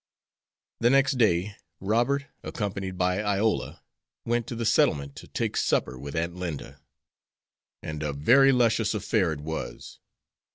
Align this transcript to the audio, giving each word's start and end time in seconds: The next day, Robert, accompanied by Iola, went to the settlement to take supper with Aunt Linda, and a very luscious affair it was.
The 0.79 0.89
next 0.89 1.19
day, 1.19 1.55
Robert, 1.79 2.25
accompanied 2.41 2.97
by 2.97 3.21
Iola, 3.21 3.83
went 4.25 4.47
to 4.47 4.55
the 4.55 4.65
settlement 4.65 5.15
to 5.17 5.27
take 5.27 5.55
supper 5.55 5.95
with 5.95 6.15
Aunt 6.15 6.33
Linda, 6.33 6.81
and 7.83 8.01
a 8.01 8.11
very 8.11 8.51
luscious 8.51 8.95
affair 8.95 9.31
it 9.31 9.41
was. 9.41 9.99